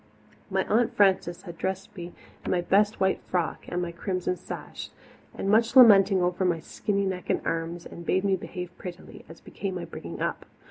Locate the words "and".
3.67-3.83, 7.29-7.39, 7.85-8.03